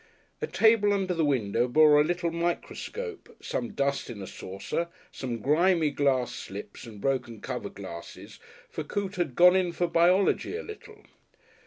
A 0.41 0.47
table 0.47 0.93
under 0.93 1.13
the 1.13 1.23
window 1.23 1.67
bore 1.67 2.01
a 2.01 2.03
little 2.03 2.31
microscope, 2.31 3.37
some 3.39 3.73
dust 3.73 4.09
in 4.09 4.19
a 4.19 4.25
saucer, 4.25 4.87
some 5.11 5.37
grimy 5.37 5.91
glass 5.91 6.33
slips 6.33 6.87
and 6.87 6.99
broken 6.99 7.39
cover 7.39 7.69
glasses, 7.69 8.39
for 8.71 8.83
Coote 8.83 9.17
had 9.17 9.35
"gone 9.35 9.55
in 9.55 9.71
for" 9.71 9.85
biology 9.85 10.57
a 10.57 10.63
little. 10.63 11.03